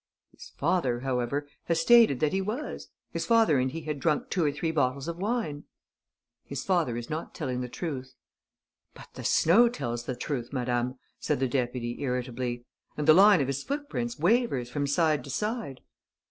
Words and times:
"His 0.31 0.49
father, 0.57 1.01
however, 1.01 1.47
has 1.65 1.79
stated 1.79 2.21
that 2.21 2.33
he 2.33 2.41
was. 2.41 2.87
His 3.11 3.27
father 3.27 3.59
and 3.59 3.69
he 3.69 3.81
had 3.81 3.99
drunk 3.99 4.31
two 4.31 4.43
or 4.43 4.51
three 4.51 4.71
bottles 4.71 5.07
of 5.07 5.17
wine." 5.19 5.65
"His 6.43 6.63
father 6.63 6.97
is 6.97 7.07
not 7.07 7.35
telling 7.35 7.61
the 7.61 7.69
truth." 7.69 8.15
"But 8.95 9.09
the 9.13 9.23
snow 9.23 9.69
tells 9.69 10.05
the 10.05 10.15
truth, 10.15 10.51
madame," 10.51 10.97
said 11.19 11.39
the 11.39 11.47
deputy, 11.47 11.97
irritably. 12.01 12.65
"And 12.97 13.07
the 13.07 13.13
line 13.13 13.41
of 13.41 13.47
his 13.47 13.61
footprints 13.61 14.17
wavers 14.17 14.71
from 14.71 14.87
side 14.87 15.23
to 15.25 15.29
side." 15.29 15.81